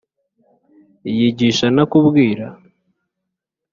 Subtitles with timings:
[1.17, 2.45] yigisha nta kubwira